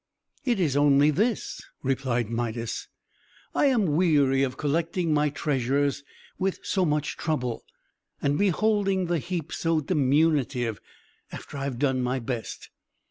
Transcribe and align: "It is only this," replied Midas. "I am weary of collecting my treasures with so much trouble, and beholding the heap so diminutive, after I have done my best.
"It 0.43 0.59
is 0.59 0.75
only 0.75 1.11
this," 1.11 1.61
replied 1.83 2.27
Midas. 2.27 2.87
"I 3.53 3.67
am 3.67 3.85
weary 3.95 4.41
of 4.41 4.57
collecting 4.57 5.13
my 5.13 5.29
treasures 5.29 6.03
with 6.39 6.59
so 6.63 6.85
much 6.85 7.17
trouble, 7.17 7.63
and 8.19 8.35
beholding 8.35 9.05
the 9.05 9.19
heap 9.19 9.53
so 9.53 9.79
diminutive, 9.79 10.81
after 11.31 11.55
I 11.55 11.65
have 11.65 11.77
done 11.77 12.01
my 12.01 12.17
best. 12.17 12.71